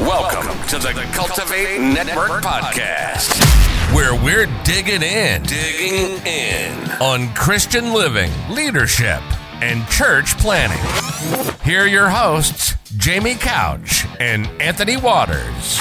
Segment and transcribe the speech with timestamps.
[0.00, 3.38] Welcome to the Cultivate Network Podcast,
[3.94, 9.20] where we're digging in, digging in on Christian living, leadership,
[9.60, 10.78] and church planting.
[11.62, 15.78] Here are your hosts, Jamie Couch and Anthony Waters.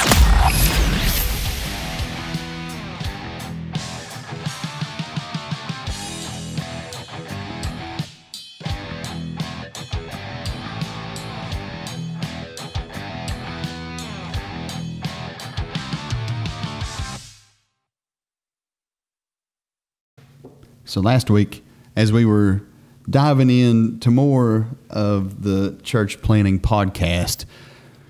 [20.89, 21.63] So last week,
[21.95, 22.63] as we were
[23.07, 27.45] diving into more of the church planting podcast,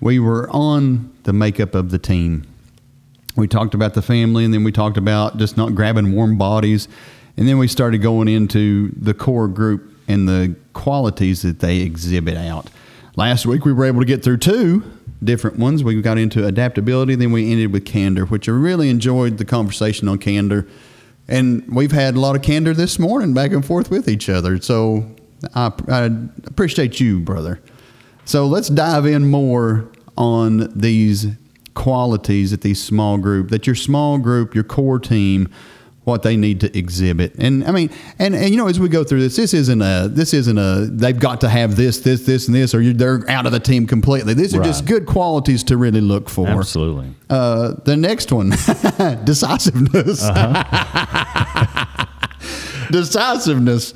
[0.00, 2.46] we were on the makeup of the team.
[3.36, 6.88] We talked about the family, and then we talked about just not grabbing warm bodies,
[7.36, 12.38] and then we started going into the core group and the qualities that they exhibit
[12.38, 12.70] out.
[13.14, 14.90] Last week, we were able to get through two
[15.22, 15.84] different ones.
[15.84, 20.08] We got into adaptability, then we ended with candor, which I really enjoyed the conversation
[20.08, 20.66] on candor
[21.30, 24.60] and we've had a lot of candor this morning back and forth with each other.
[24.60, 25.14] So
[25.54, 26.10] I, I
[26.46, 27.60] appreciate you, brother.
[28.24, 31.28] So let's dive in more on these
[31.74, 35.48] qualities that these small group, that your small group, your core team
[36.10, 37.34] what they need to exhibit.
[37.38, 40.08] And I mean, and, and you know, as we go through this, this isn't a
[40.10, 43.46] this isn't a they've got to have this, this, this, and this, or they're out
[43.46, 44.34] of the team completely.
[44.34, 44.66] These are right.
[44.66, 46.48] just good qualities to really look for.
[46.48, 47.14] Absolutely.
[47.30, 48.50] Uh, the next one,
[49.24, 50.24] decisiveness.
[50.24, 51.96] Uh-huh.
[52.90, 53.94] decisiveness.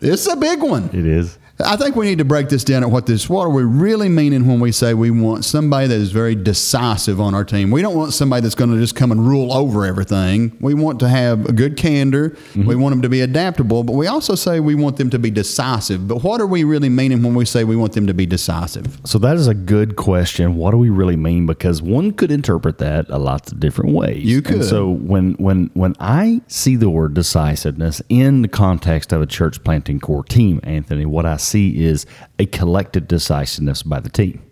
[0.00, 0.90] It's a big one.
[0.92, 1.38] It is.
[1.64, 4.08] I think we need to break this down at what this what are we really
[4.08, 7.72] meaning when we say we want somebody that is very decisive on our team.
[7.72, 10.56] We don't want somebody that's going to just come and rule over everything.
[10.60, 12.30] We want to have a good candor.
[12.30, 12.66] Mm-hmm.
[12.66, 15.32] We want them to be adaptable, but we also say we want them to be
[15.32, 16.06] decisive.
[16.06, 19.00] But what are we really meaning when we say we want them to be decisive?
[19.04, 20.54] So that is a good question.
[20.54, 21.46] What do we really mean?
[21.46, 24.24] Because one could interpret that a lot of different ways.
[24.24, 24.56] You could.
[24.56, 29.26] And so when when when I see the word decisiveness in the context of a
[29.26, 32.06] church planting core team, Anthony, what I see is
[32.38, 34.42] a collective decisiveness by the team.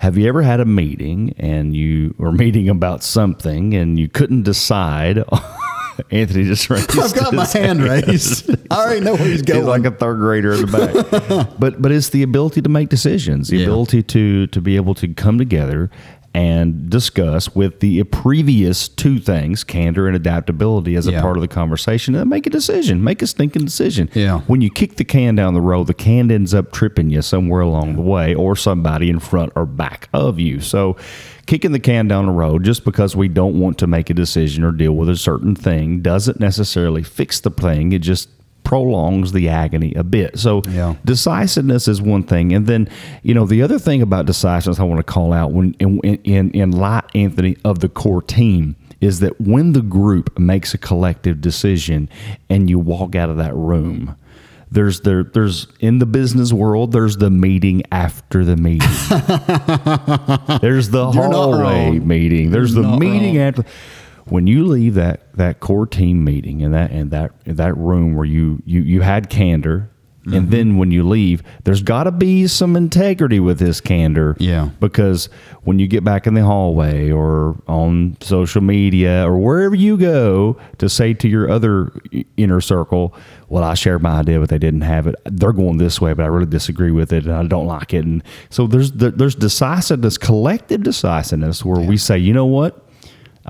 [0.00, 4.44] Have you ever had a meeting and you were meeting about something and you couldn't
[4.44, 5.22] decide?
[6.10, 6.98] Anthony just raised.
[6.98, 8.50] I've got my hand, hand raised.
[8.70, 9.60] I already know where he's going.
[9.60, 11.58] He's like a third grader in the back.
[11.58, 13.64] but but it's the ability to make decisions, the yeah.
[13.64, 15.90] ability to to be able to come together
[16.32, 21.20] and discuss with the previous two things, candor and adaptability, as a yeah.
[21.20, 24.08] part of the conversation, and make a decision, make a stinking decision.
[24.14, 24.40] Yeah.
[24.40, 27.62] When you kick the can down the road, the can ends up tripping you somewhere
[27.62, 30.60] along the way, or somebody in front or back of you.
[30.60, 30.96] So,
[31.46, 34.62] kicking the can down the road just because we don't want to make a decision
[34.62, 37.90] or deal with a certain thing doesn't necessarily fix the thing.
[37.90, 38.28] It just
[38.64, 40.38] prolongs the agony a bit.
[40.38, 40.94] So yeah.
[41.04, 42.88] decisiveness is one thing, and then
[43.22, 46.50] you know the other thing about decisiveness I want to call out when in in,
[46.50, 51.40] in light Anthony of the core team is that when the group makes a collective
[51.40, 52.08] decision
[52.50, 54.14] and you walk out of that room
[54.70, 58.78] there's there there's in the business world there's the meeting after the meeting
[60.60, 63.46] there's the You're hallway meeting there's You're the meeting wrong.
[63.46, 63.64] after
[64.26, 68.26] when you leave that that core team meeting and that and that that room where
[68.26, 70.34] you you you had candor mm-hmm.
[70.34, 74.36] and then when you leave there's got to be some integrity with this candor.
[74.38, 74.70] Yeah.
[74.80, 75.28] Because
[75.62, 80.58] when you get back in the hallway or on social media or wherever you go
[80.78, 81.92] to say to your other
[82.36, 83.14] inner circle
[83.48, 85.16] well i shared my idea but they didn't have it.
[85.24, 88.04] They're going this way but i really disagree with it and i don't like it.
[88.04, 91.88] And so there's there's decisiveness collective decisiveness where yeah.
[91.88, 92.89] we say you know what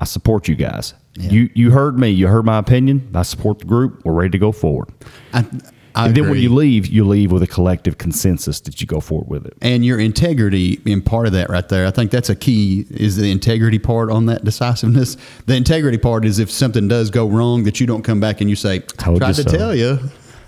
[0.01, 0.95] I support you guys.
[1.13, 1.29] Yeah.
[1.29, 2.09] You you heard me.
[2.09, 3.09] You heard my opinion.
[3.13, 4.03] I support the group.
[4.03, 4.89] We're ready to go forward.
[5.31, 5.45] I,
[5.93, 8.99] I and then when you leave, you leave with a collective consensus that you go
[8.99, 9.55] forward with it.
[9.61, 13.17] And your integrity in part of that right there, I think that's a key is
[13.17, 15.17] the integrity part on that decisiveness.
[15.45, 18.49] The integrity part is if something does go wrong that you don't come back and
[18.49, 19.43] you say, I tried to so.
[19.43, 19.99] tell you.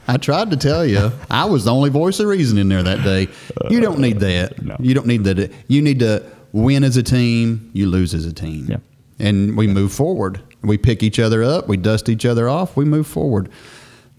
[0.07, 1.11] I tried to tell you.
[1.29, 3.27] I was the only voice of reason in there that day.
[3.69, 4.61] You don't need that.
[4.63, 4.77] No.
[4.79, 5.51] You don't need that.
[5.67, 8.65] You need to win as a team, you lose as a team.
[8.69, 8.77] Yeah
[9.23, 10.41] and we move forward.
[10.61, 13.49] We pick each other up, we dust each other off, we move forward.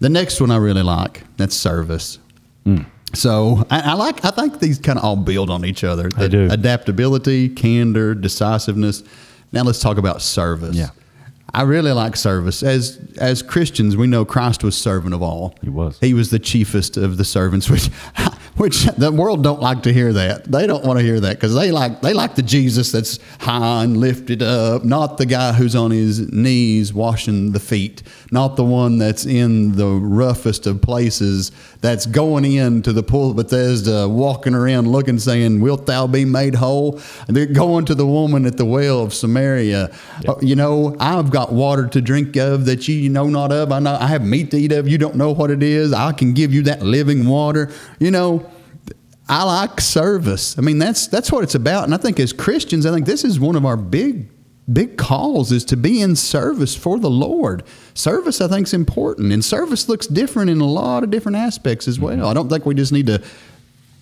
[0.00, 2.18] The next one I really like that's service.
[2.66, 2.86] Mm.
[3.14, 4.24] So I, I, like.
[4.24, 6.08] I think these kind of all build on each other.
[6.08, 6.48] The do.
[6.50, 9.04] Adaptability, candor, decisiveness.
[9.52, 10.74] Now let's talk about service.
[10.74, 10.88] Yeah.
[11.52, 12.64] I really like service.
[12.64, 15.54] As as Christians, we know Christ was servant of all.
[15.62, 15.98] He was.
[16.00, 17.70] He was the chiefest of the servants.
[17.70, 17.88] Which
[18.56, 20.44] which the world don't like to hear that.
[20.50, 23.84] They don't want to hear that because they like they like the Jesus that's high
[23.84, 28.64] and lifted up, not the guy who's on his knees washing the feet, not the
[28.64, 34.54] one that's in the roughest of places, that's going into the pool of Bethesda, walking
[34.54, 38.56] around looking, saying, "Wilt thou be made whole?" And they're going to the woman at
[38.56, 39.90] the well of Samaria.
[40.26, 43.72] Uh, you know, I've got water to drink of that you know not of.
[43.72, 44.88] I know I have meat to eat of.
[44.88, 45.92] You don't know what it is.
[45.92, 47.70] I can give you that living water.
[47.98, 48.43] You know,
[49.28, 50.58] I like service.
[50.58, 51.84] I mean, that's that's what it's about.
[51.84, 54.28] And I think as Christians, I think this is one of our big
[54.72, 57.62] big calls is to be in service for the Lord.
[57.94, 61.86] Service, I think, is important, and service looks different in a lot of different aspects
[61.88, 62.16] as well.
[62.16, 62.24] Mm-hmm.
[62.26, 63.22] I don't think we just need to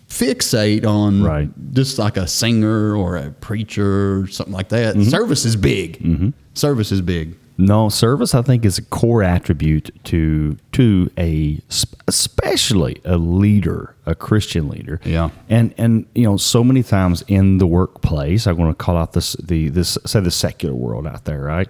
[0.09, 1.49] fixate on Right.
[1.73, 4.95] just like a singer or a preacher or something like that.
[4.95, 5.09] Mm-hmm.
[5.09, 5.99] Service is big.
[6.01, 6.31] Mm-hmm.
[6.55, 7.35] Service is big.
[7.59, 11.61] No, service I think is a core attribute to to a
[12.09, 15.01] especially a leader, a Christian leader.
[15.05, 15.31] Yeah.
[15.49, 19.13] And and you know, so many times in the workplace, I want to call out
[19.13, 21.69] this the this say the secular world out there, right?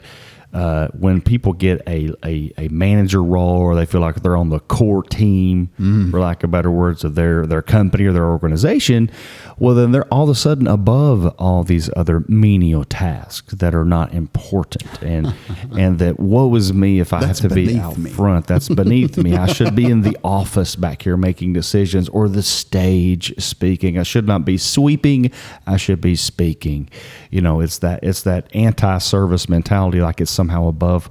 [0.52, 4.50] Uh, when people get a, a, a manager role or they feel like they're on
[4.50, 5.68] the core team,
[6.10, 9.10] for lack of better words, of their, their company or their organization,
[9.58, 13.84] well, then they're all of a sudden above all these other menial tasks that are
[13.84, 15.02] not important.
[15.02, 15.34] And
[15.78, 18.10] and that woe is me if I That's have to be out me.
[18.10, 18.46] front.
[18.46, 19.36] That's beneath me.
[19.36, 23.98] I should be in the office back here making decisions or the stage speaking.
[23.98, 25.30] I should not be sweeping.
[25.66, 26.88] I should be speaking.
[27.30, 31.08] You know, it's that it's that anti-service mentality like it's somehow above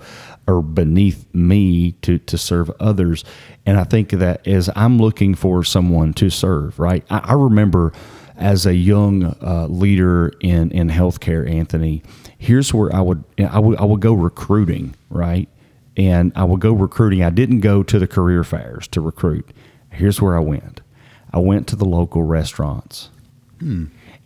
[0.47, 3.23] or beneath me to to serve others.
[3.65, 7.03] And I think that as I'm looking for someone to serve, right?
[7.09, 7.93] I, I remember
[8.37, 12.03] as a young uh, leader in in healthcare, Anthony,
[12.37, 15.47] here's where I would I would I would go recruiting, right?
[15.97, 17.23] and I would go recruiting.
[17.23, 19.49] I didn't go to the career fairs to recruit.
[19.91, 20.81] Here's where I went.
[21.33, 23.09] I went to the local restaurants.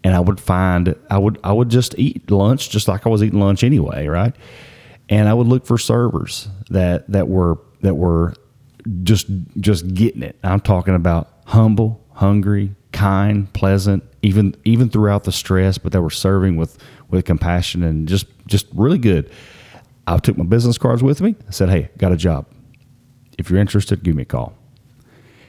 [0.03, 3.23] And I would find I would I would just eat lunch just like I was
[3.23, 4.35] eating lunch anyway, right?
[5.09, 8.33] And I would look for servers that that were that were
[9.03, 9.27] just
[9.59, 10.37] just getting it.
[10.43, 16.09] I'm talking about humble, hungry, kind, pleasant, even even throughout the stress, but they were
[16.09, 16.77] serving with
[17.09, 19.29] with compassion and just just really good.
[20.07, 21.35] I took my business cards with me.
[21.47, 22.45] I said, "Hey, got a job.
[23.37, 24.53] If you're interested, give me a call."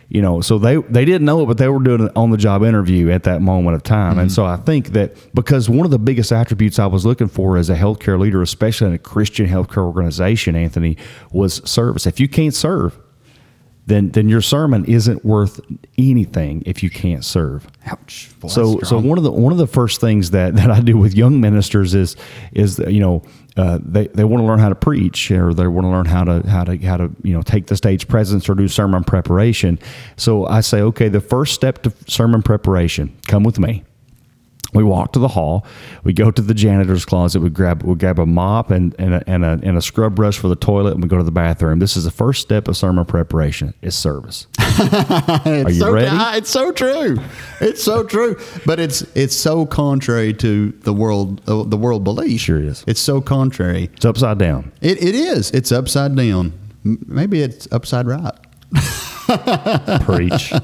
[0.08, 2.37] You know, so they they didn't know it, but they were doing an on the
[2.37, 4.19] job interview at that moment of time.
[4.19, 4.35] And mm-hmm.
[4.35, 7.70] so I think that because one of the biggest attributes I was looking for as
[7.70, 10.97] a healthcare leader, especially in a Christian healthcare organization, Anthony,
[11.32, 12.06] was service.
[12.06, 12.97] If you can't serve,
[13.87, 15.61] then then your sermon isn't worth
[15.97, 17.67] anything if you can't serve.
[17.87, 18.31] Ouch.
[18.41, 20.97] Boy, so so one of the one of the first things that, that I do
[20.99, 22.17] with young ministers is
[22.53, 23.23] is you know
[23.56, 26.25] uh, they, they want to learn how to preach or they want to learn how
[26.25, 29.79] to how to how to you know take the stage presence or do sermon preparation.
[30.17, 33.85] So I say okay, the first step to sermon preparation, come with me.
[34.76, 35.64] We walk to the hall.
[36.05, 37.40] We go to the janitor's closet.
[37.40, 40.38] We grab we grab a mop and and a, and a, and a scrub brush
[40.38, 41.78] for the toilet, and we go to the bathroom.
[41.78, 43.75] This is the first step of sermon preparation.
[43.82, 44.46] Is service.
[44.61, 46.08] Are you so, ready?
[46.11, 47.19] ah, It's so true.
[47.61, 48.38] It's so true.
[48.67, 52.40] But it's it's so contrary to the world uh, the world belief.
[52.43, 52.84] Sure is.
[52.87, 53.90] It's so contrary.
[53.94, 54.72] It's upside down.
[54.82, 55.50] It, it is.
[55.52, 56.52] It's upside down.
[56.84, 58.34] M- Maybe it's upside right.
[60.05, 60.52] Preach.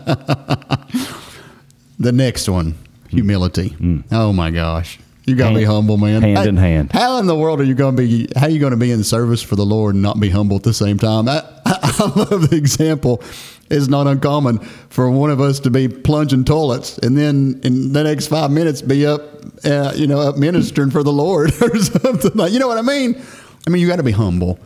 [1.98, 2.74] The next one,
[3.12, 3.76] humility.
[4.10, 4.98] Oh my gosh.
[5.24, 5.70] You gotta be Hmm.
[5.70, 6.20] Humble, man.
[6.22, 6.90] hand in hand.
[6.92, 8.28] How in the world are you gonna be?
[8.34, 10.64] How are you gonna be in service for the Lord and not be humble at
[10.64, 11.28] the same time?
[11.28, 13.22] I, I love the example.
[13.70, 14.58] It's not uncommon
[14.90, 18.82] for one of us to be plunging toilets and then in the next five minutes
[18.82, 19.22] be up,
[19.64, 22.52] uh, you know, up ministering for the Lord or something like.
[22.52, 23.22] You know what I mean?
[23.66, 24.58] I mean, you got to be humble.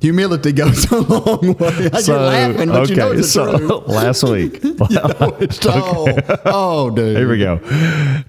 [0.00, 1.90] Humility goes a long way.
[2.04, 3.88] You're laughing, but you know it's the so truth.
[3.88, 4.60] last week.
[4.64, 6.06] It's- oh,
[6.44, 7.16] oh, dude.
[7.16, 7.58] Here we go.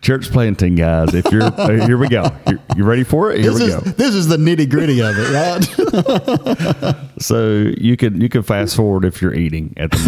[0.01, 1.13] Church planting, guys.
[1.13, 2.31] If you're uh, here we go.
[2.47, 3.41] You, you ready for it?
[3.41, 3.79] Here This we is go.
[3.81, 6.95] this is the nitty gritty of it, right?
[7.21, 9.99] So you can you can fast forward if you're eating at the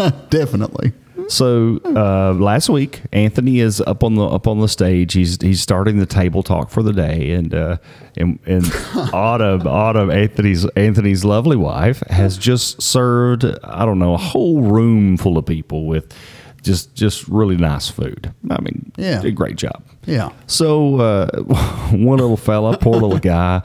[0.00, 0.30] moment.
[0.30, 0.92] Definitely.
[1.28, 5.12] So uh, last week, Anthony is up on the up on the stage.
[5.12, 7.76] He's he's starting the table talk for the day, and uh,
[8.16, 8.64] and, and
[9.12, 15.18] Autumn Autumn Anthony's Anthony's lovely wife has just served I don't know a whole room
[15.18, 16.14] full of people with
[16.62, 18.32] just just really nice food.
[18.50, 19.20] I mean, Yeah.
[19.20, 19.84] did a great job.
[20.06, 20.30] Yeah.
[20.46, 21.42] So uh,
[21.92, 23.60] one little fella, poor little guy,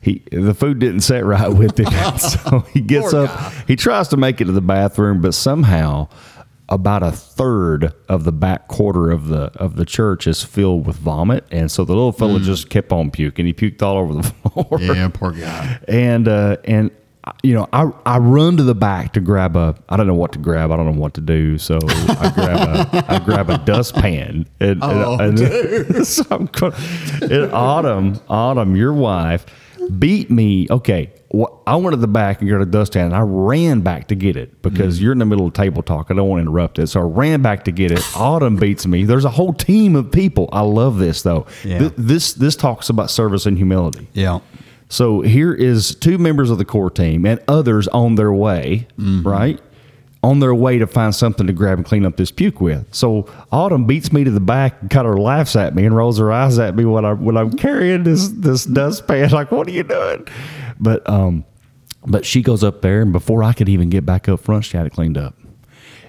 [0.00, 3.30] he the food didn't set right with him, so he gets Poor up.
[3.30, 3.64] guy.
[3.66, 6.08] He tries to make it to the bathroom, but somehow
[6.68, 10.96] about a third of the back quarter of the of the church is filled with
[10.96, 13.46] vomit, and so the little fella just kept on puking.
[13.46, 14.78] He puked all over the floor.
[14.80, 15.78] Yeah, poor guy.
[15.88, 16.90] And uh, and
[17.42, 19.74] you know, I, I run to the back to grab a.
[19.88, 20.70] I don't know what to grab.
[20.70, 21.58] I don't know what to do.
[21.58, 22.60] So I grab
[22.94, 24.46] a I grab a dustpan.
[24.60, 26.72] And, Oh, and, and so I'm going,
[27.22, 29.44] and Autumn, Autumn, your wife,
[29.98, 30.68] beat me.
[30.70, 34.08] Okay, wh- I went to the back and got a dustpan, and I ran back
[34.08, 35.04] to get it because mm-hmm.
[35.04, 36.10] you're in the middle of table talk.
[36.10, 38.02] I don't want to interrupt it, so I ran back to get it.
[38.16, 39.04] Autumn beats me.
[39.04, 40.48] There's a whole team of people.
[40.52, 41.46] I love this though.
[41.64, 41.78] Yeah.
[41.78, 44.08] Th- this this talks about service and humility.
[44.12, 44.40] Yeah.
[44.88, 49.26] So here is two members of the core team and others on their way, mm-hmm.
[49.26, 49.60] right?
[50.22, 52.86] On their way to find something to grab and clean up this puke with.
[52.92, 56.18] So Autumn beats me to the back and kind of laughs at me and rolls
[56.18, 59.30] her eyes at me when I when I'm carrying this this dustpan.
[59.38, 60.26] Like, what are you doing?
[60.80, 61.44] But um,
[62.06, 64.76] but she goes up there and before I could even get back up front, she
[64.76, 65.34] had it cleaned up.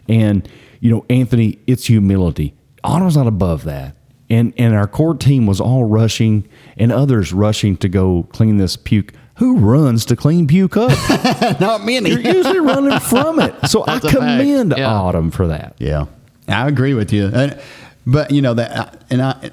[0.08, 0.48] And
[0.80, 2.56] you know, Anthony, it's humility.
[2.84, 3.96] Autumn's not above that.
[4.30, 6.48] And and our core team was all rushing
[6.78, 9.14] and others rushing to go clean this puke.
[9.36, 10.92] Who runs to clean puke up?
[11.62, 12.10] Not many.
[12.10, 13.56] You're usually running from it.
[13.70, 14.92] So I That's a commend Yeah.
[14.94, 15.76] Autumn for that.
[15.80, 16.08] Yeah,
[16.50, 17.28] I agree with you.
[17.34, 17.58] And,
[18.06, 19.52] but you know that, and I,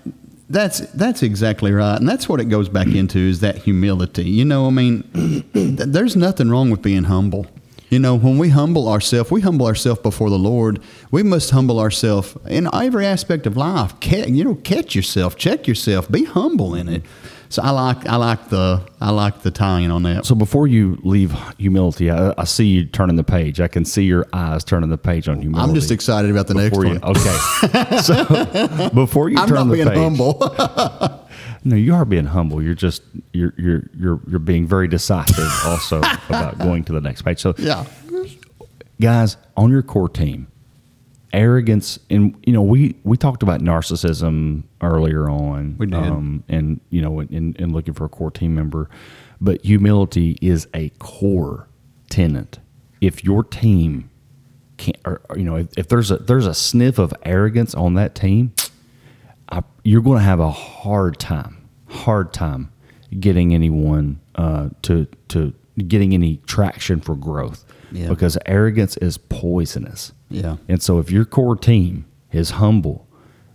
[0.48, 4.28] that's that's exactly right, and that's what it goes back into is that humility.
[4.28, 7.46] You know, I mean, there's nothing wrong with being humble.
[7.90, 10.80] You know, when we humble ourselves, we humble ourselves before the Lord.
[11.16, 13.94] We must humble ourselves in every aspect of life.
[14.04, 17.04] You know, catch yourself, check yourself, be humble in it.
[17.48, 20.26] So I like I like the I like the tying on that.
[20.26, 23.62] So before you leave humility, I, I see you turning the page.
[23.62, 25.66] I can see your eyes turning the page on humility.
[25.66, 27.02] I'm just excited about the next Before one.
[27.02, 27.98] okay.
[28.02, 31.22] so before you I'm turn not the being page, humble.
[31.64, 32.62] No, you are being humble.
[32.62, 37.22] You're just you're you're you're you're being very decisive also about going to the next
[37.22, 37.40] page.
[37.40, 37.86] So yeah.
[39.00, 40.48] guys on your core team,
[41.36, 45.76] arrogance and you know we we talked about narcissism earlier on.
[45.78, 45.94] We did.
[45.94, 48.88] um, and you know in, in looking for a core team member,
[49.40, 51.68] but humility is a core
[52.08, 52.58] tenant.
[53.00, 54.10] If your team
[54.78, 58.14] can't, or, you know, if, if there's a there's a sniff of arrogance on that
[58.14, 58.52] team,
[59.50, 62.72] I, you're going to have a hard time, hard time
[63.20, 65.54] getting anyone uh, to to
[65.88, 68.08] getting any traction for growth Yeah.
[68.08, 70.12] because arrogance is poisonous.
[70.30, 70.56] Yeah.
[70.68, 73.06] And so if your core team is humble,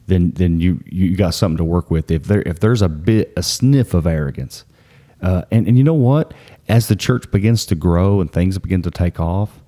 [0.07, 2.11] then then you you got something to work with.
[2.11, 4.65] If there if there's a bit a sniff of arrogance,
[5.21, 6.33] uh, and and you know what,
[6.67, 9.61] as the church begins to grow and things begin to take off,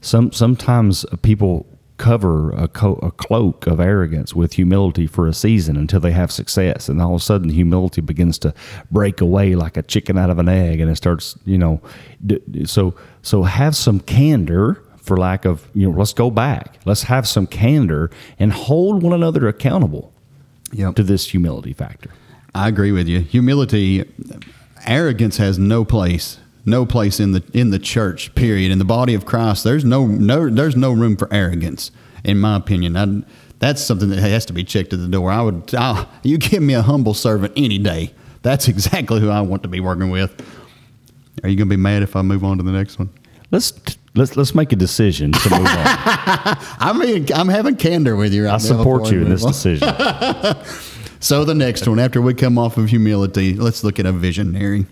[0.00, 1.66] some sometimes people
[1.98, 6.30] cover a, co- a cloak of arrogance with humility for a season until they have
[6.30, 8.52] success, and all of a sudden humility begins to
[8.90, 11.80] break away like a chicken out of an egg, and it starts, you know,
[12.24, 17.04] d- so so have some candor for lack of you know let's go back let's
[17.04, 18.10] have some candor
[18.40, 20.12] and hold one another accountable
[20.72, 20.96] Yep.
[20.96, 22.10] to this humility factor
[22.56, 23.20] I agree with you.
[23.20, 24.04] Humility,
[24.84, 28.34] arrogance has no place, no place in the in the church.
[28.34, 28.70] Period.
[28.70, 31.90] In the body of Christ, there's no no there's no room for arrogance,
[32.24, 32.96] in my opinion.
[32.96, 33.22] I,
[33.58, 35.30] that's something that has to be checked at the door.
[35.30, 38.12] I would, i you give me a humble servant any day.
[38.42, 40.30] That's exactly who I want to be working with.
[41.42, 43.10] Are you going to be mad if I move on to the next one?
[43.52, 43.72] let's
[44.16, 48.46] let's let's make a decision to move on I mean, I'm having candor with you
[48.46, 49.52] right i support you in this on.
[49.52, 49.88] decision
[51.18, 54.86] So the next one, after we come off of humility, let's look at a visionary.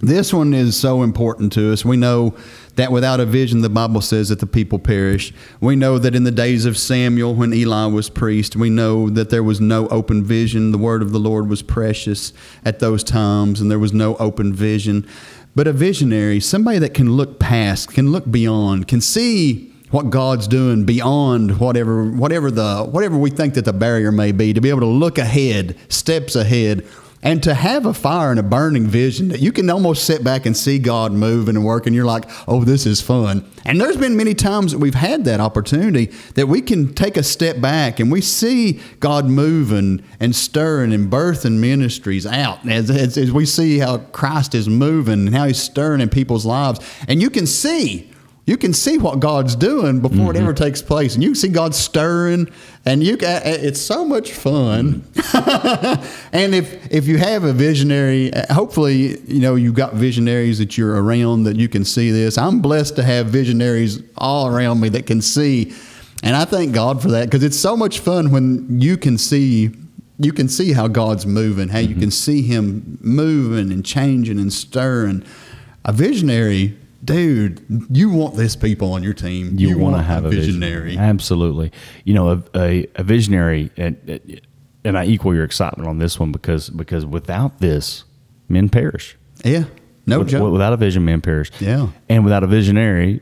[0.00, 1.84] This one is so important to us.
[1.84, 2.34] We know
[2.74, 5.32] that without a vision, the Bible says that the people perish.
[5.60, 9.30] We know that in the days of Samuel, when Eli was priest, we know that
[9.30, 10.70] there was no open vision.
[10.70, 14.52] The word of the Lord was precious at those times, and there was no open
[14.52, 15.06] vision.
[15.54, 20.46] But a visionary, somebody that can look past, can look beyond, can see what God's
[20.46, 24.68] doing beyond whatever whatever the whatever we think that the barrier may be, to be
[24.68, 26.86] able to look ahead, steps ahead,
[27.22, 30.46] and to have a fire and a burning vision that you can almost sit back
[30.46, 31.94] and see God moving and working.
[31.94, 33.50] You're like, oh, this is fun.
[33.64, 37.22] And there's been many times that we've had that opportunity that we can take a
[37.22, 43.18] step back and we see God moving and stirring and birthing ministries out as, as,
[43.18, 46.80] as we see how Christ is moving and how he's stirring in people's lives.
[47.08, 48.12] And you can see
[48.46, 50.64] you can see what God's doing before it ever mm-hmm.
[50.64, 52.48] takes place, and you can see God stirring,
[52.84, 55.00] and you ca- it's so much fun.
[55.00, 56.28] Mm-hmm.
[56.32, 60.78] and if if you have a visionary, uh, hopefully you know you've got visionaries that
[60.78, 62.38] you're around that you can see this.
[62.38, 65.74] I'm blessed to have visionaries all around me that can see,
[66.22, 69.72] and I thank God for that because it's so much fun when you can see
[70.20, 72.00] you can see how God's moving, how you mm-hmm.
[72.00, 75.24] can see Him moving and changing and stirring.
[75.84, 76.76] A visionary,
[77.06, 79.58] dude, you want this people on your team.
[79.58, 80.98] you, want to have a visionary.
[80.98, 81.72] Absolutely.
[82.04, 84.42] You know, a, a, a visionary, and,
[84.84, 88.04] and I equal your excitement on this one because because without this,
[88.48, 89.16] men perish.
[89.44, 89.64] Yeah,
[90.06, 90.52] No With- joke.
[90.52, 91.50] Without a vision, man perish.
[91.60, 91.88] Yeah.
[92.08, 93.20] And without a visionary,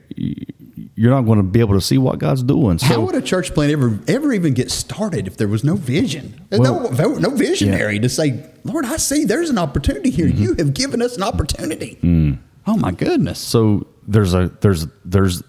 [0.97, 2.79] you're not going to be able to see what God's doing.
[2.79, 5.75] So How would a church plant ever ever even get started if there was no
[5.77, 6.47] vision?
[6.53, 10.27] Well- no, no visionary to say, Lord, I see there's an opportunity here.
[10.27, 10.43] Mm-hmm.
[10.43, 11.99] You have given us an opportunity.
[12.03, 12.39] Mm.
[12.67, 13.39] Oh my goodness.
[13.39, 15.43] so there's a there's there's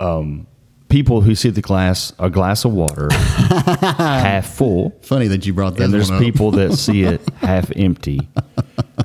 [0.00, 0.46] um,
[0.88, 5.76] people who see the glass a glass of water half full, Funny that you brought
[5.76, 6.24] that and there's one up.
[6.24, 8.28] people that see it half empty.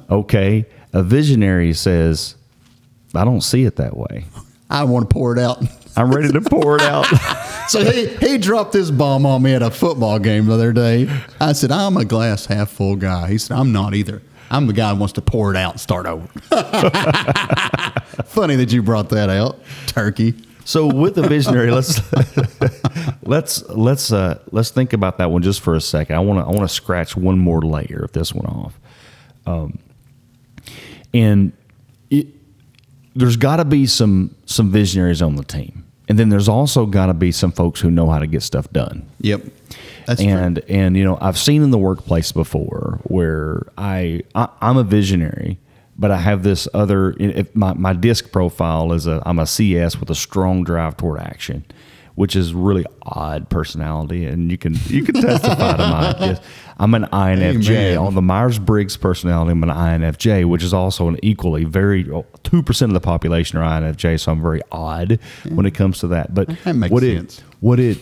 [0.10, 2.36] Okay, a visionary says,
[3.15, 4.25] "I don't see it that way.
[4.70, 5.63] I want to pour it out.
[5.96, 7.08] I'm ready to pour it out."
[7.68, 11.08] So he, he dropped this bomb on me at a football game the other day.
[11.39, 13.30] I said, I'm a glass half full guy.
[13.30, 14.22] He said, I'm not either.
[14.51, 16.27] I'm the guy who wants to pour it out and start over.
[18.25, 20.36] Funny that you brought that out, turkey.
[20.65, 22.01] So with the visionary, let's
[23.24, 26.17] let's let's uh, let's think about that one just for a second.
[26.17, 28.79] I want to I want to scratch one more layer of this one off,
[29.46, 29.79] um,
[31.13, 31.53] and
[32.10, 32.27] it,
[33.15, 37.08] there's got to be some some visionaries on the team, and then there's also got
[37.08, 39.43] to be some folks who know how to get stuff done Yep.
[40.05, 44.77] That's and and you know I've seen in the workplace before where I, I I'm
[44.77, 45.60] a visionary,
[45.98, 47.15] but I have this other.
[47.20, 51.20] If my my disc profile is a I'm a CS with a strong drive toward
[51.20, 51.65] action,
[52.15, 56.15] which is really odd personality, and you can you can testify to my.
[56.20, 56.39] Yes,
[56.77, 57.98] I'm an INFJ Amen.
[58.00, 59.51] on the Myers Briggs personality.
[59.51, 62.10] I'm an INFJ, which is also an equally very
[62.44, 66.08] two percent of the population are INFJ, so I'm very odd when it comes to
[66.08, 66.34] that.
[66.34, 67.39] But That makes what sense.
[67.39, 67.98] it what it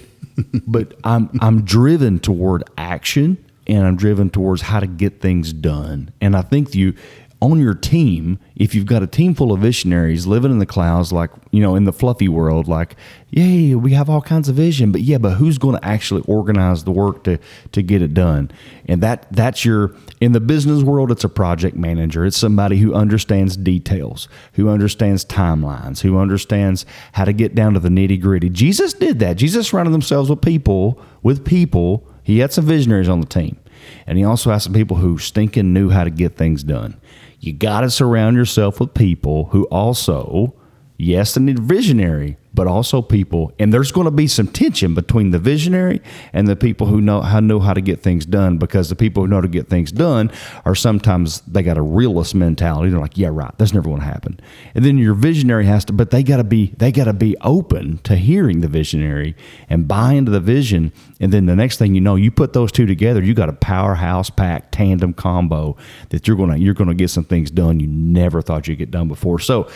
[0.67, 3.37] but I'm I'm driven toward action
[3.67, 6.11] and I'm driven towards how to get things done.
[6.21, 6.93] And I think you
[7.41, 11.13] on your team, if you've got a team full of visionaries living in the clouds,
[11.13, 12.97] like you know, in the fluffy world, like,
[13.29, 16.83] yay, we have all kinds of vision, but yeah, but who's going to actually organize
[16.83, 17.37] the work to
[17.71, 18.51] to get it done?
[18.87, 22.25] And that that's your in the business world, it's a project manager.
[22.25, 27.79] It's somebody who understands details, who understands timelines, who understands how to get down to
[27.79, 28.49] the nitty gritty.
[28.49, 29.37] Jesus did that.
[29.37, 32.05] Jesus surrounded themselves with people, with people.
[32.21, 33.57] He had some visionaries on the team.
[34.05, 36.99] And he also has some people who stinking knew how to get things done.
[37.39, 40.55] You got to surround yourself with people who also,
[40.97, 45.31] yes, they need visionary, but also people, and there's going to be some tension between
[45.31, 46.01] the visionary
[46.33, 48.57] and the people who know how know how to get things done.
[48.57, 50.29] Because the people who know to get things done
[50.65, 52.89] are sometimes they got a realist mentality.
[52.89, 54.41] They're like, yeah, right, that's never going to happen.
[54.75, 57.37] And then your visionary has to, but they got to be they got to be
[57.39, 59.37] open to hearing the visionary
[59.69, 60.91] and buy into the vision.
[61.21, 63.53] And then the next thing you know, you put those two together, you got a
[63.53, 65.77] powerhouse pack tandem combo
[66.09, 69.07] that you're gonna you're gonna get some things done you never thought you'd get done
[69.07, 69.39] before.
[69.39, 69.69] So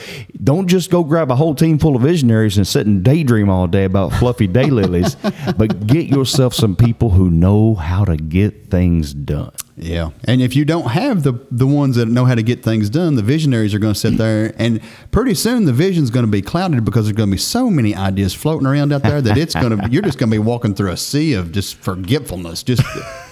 [0.43, 3.67] don't just go grab a whole team full of visionaries and sit and daydream all
[3.67, 5.15] day about fluffy daylilies,
[5.57, 9.51] but get yourself some people who know how to get things done.
[9.75, 12.89] Yeah, and if you don't have the the ones that know how to get things
[12.89, 14.81] done, the visionaries are going to sit there, and
[15.11, 17.95] pretty soon the vision's going to be clouded because there's going to be so many
[17.95, 20.75] ideas floating around out there that it's going to you're just going to be walking
[20.75, 22.61] through a sea of just forgetfulness.
[22.63, 22.83] Just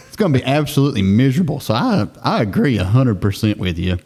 [0.07, 1.59] it's going to be absolutely miserable.
[1.59, 3.97] So I I agree hundred percent with you.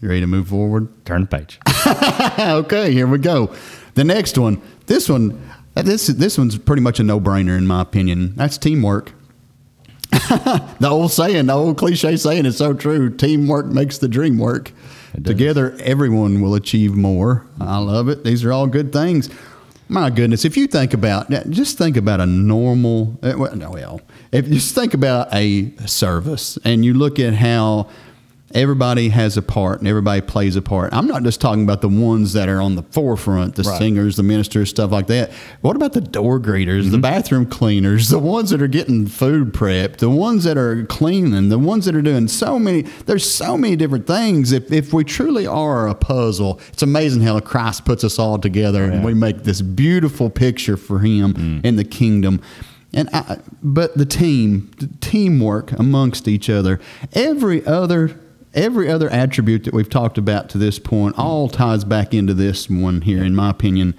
[0.00, 1.04] You ready to move forward?
[1.06, 1.58] Turn the page.
[2.38, 3.54] okay, here we go.
[3.94, 4.60] The next one.
[4.86, 5.50] This one.
[5.76, 8.34] Uh, this this one's pretty much a no brainer in my opinion.
[8.36, 9.12] That's teamwork.
[10.10, 13.10] the old saying, the old cliche saying is so true.
[13.10, 14.72] Teamwork makes the dream work.
[15.24, 17.46] Together, everyone will achieve more.
[17.60, 18.24] I love it.
[18.24, 19.30] These are all good things.
[19.88, 24.00] My goodness, if you think about, just think about a normal, uh, no, well,
[24.32, 27.88] if you just think about a service and you look at how
[28.54, 30.94] everybody has a part and everybody plays a part.
[30.94, 33.78] I'm not just talking about the ones that are on the forefront, the Right.
[33.78, 35.32] singers, the ministers, stuff like that.
[35.60, 37.00] What about the door greeters, the mm-hmm.
[37.00, 41.58] bathroom cleaners, the ones that are getting food prepped, the ones that are cleaning, the
[41.58, 42.82] ones that are doing so many?
[42.82, 44.52] There's so many different things.
[44.52, 48.84] If, if we truly are a puzzle, it's amazing how Christ puts us all together
[48.84, 51.64] and we make this beautiful picture for Him mm.
[51.64, 52.40] in the kingdom.
[52.92, 56.80] And I, but the team, the teamwork amongst each other,
[57.12, 58.20] every other
[58.54, 62.68] every other attribute that we've talked about to this point all ties back into this
[62.70, 63.94] one here, in my opinion.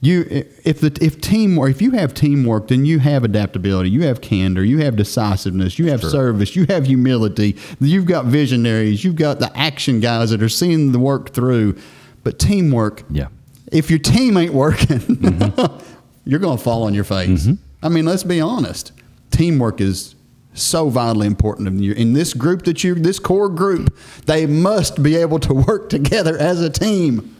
[0.00, 0.24] You,
[0.64, 4.62] if the if teamwork, if you have teamwork, then you have adaptability, you have candor,
[4.62, 9.50] you have decisiveness, you have service, you have humility, you've got visionaries, you've got the
[9.56, 11.78] action guys that are seeing the work through.
[12.24, 13.28] But teamwork, Yeah.
[13.72, 15.90] if your team ain't working, mm-hmm.
[16.26, 17.44] you're going to fall on your face.
[17.46, 17.54] Mm-hmm.
[17.82, 18.92] I mean, let's be honest.
[19.30, 20.15] Teamwork is
[20.56, 23.96] so vitally important in, your, in this group that you, this core group.
[24.24, 27.34] They must be able to work together as a team.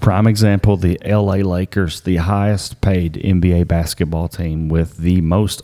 [0.00, 1.42] Prime example: the L.A.
[1.42, 5.62] Lakers, the highest paid NBA basketball team with the most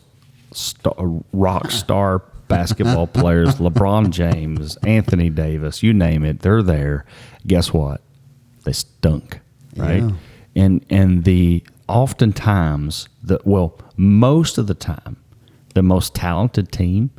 [0.53, 0.95] star,
[1.33, 7.05] rock star basketball players, LeBron James, Anthony Davis, you name it, they're there.
[7.47, 8.01] Guess what?
[8.65, 9.41] They stunk,
[9.77, 10.03] right?
[10.03, 10.11] Yeah.
[10.57, 15.17] And and the oftentimes the well, most of the time,
[15.75, 17.11] the most talented team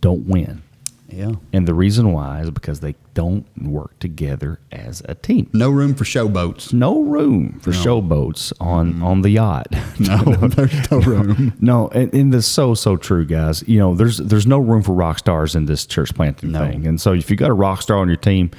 [0.00, 0.62] don't win.
[1.08, 1.32] Yeah.
[1.52, 5.50] And the reason why is because they don't work together as a team.
[5.52, 6.72] No room for showboats.
[6.72, 9.04] No room for showboats on mm-hmm.
[9.04, 9.66] on the yacht.
[9.98, 11.52] No, there's no room.
[11.60, 13.64] No, and, and it's so so true, guys.
[13.66, 16.60] You know, there's there's no room for rock stars in this church planting No.
[16.60, 16.86] thing.
[16.86, 18.50] And so if you got a rock star on your team,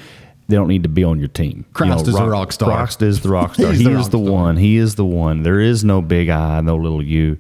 [0.48, 1.66] they don't need to be on your team.
[1.74, 2.70] Christ is the rock star.
[2.70, 3.72] Christ is the rock star.
[3.72, 4.32] He the is rock the star.
[4.34, 4.58] one.
[4.58, 5.44] He is the one.
[5.44, 7.38] There is no big I, no little you.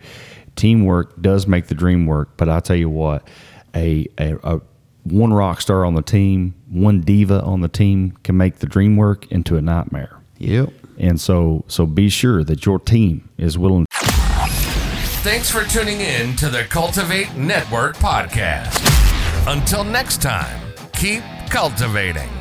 [0.55, 3.27] Teamwork does make the dream work, but I tell you what,
[3.75, 4.61] a, a, a
[5.03, 8.97] one rock star on the team, one diva on the team can make the dream
[8.97, 10.17] work into a nightmare.
[10.37, 10.73] Yep.
[10.97, 13.85] And so so be sure that your team is willing
[15.23, 18.81] Thanks for tuning in to the Cultivate Network podcast.
[19.45, 20.59] Until next time,
[20.93, 22.40] keep cultivating.